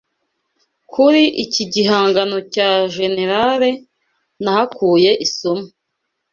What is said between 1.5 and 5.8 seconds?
gihangano cya Generare nahakuye isomo